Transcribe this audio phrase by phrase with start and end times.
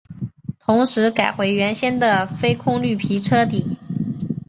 [0.57, 3.77] 同时改回原先的非空绿皮车底。